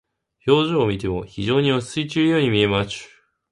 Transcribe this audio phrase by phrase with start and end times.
[0.47, 3.07] 表情を見ても非常に落ち着いているように見えます。